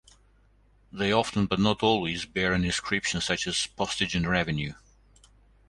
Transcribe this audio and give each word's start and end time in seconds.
They 0.91 1.11
often 1.11 1.45
but 1.45 1.59
not 1.59 1.83
always 1.83 2.25
bear 2.25 2.53
an 2.53 2.65
inscription 2.65 3.21
such 3.21 3.45
as 3.45 3.67
"Postage 3.67 4.15
and 4.15 4.27
Revenue". 4.27 4.73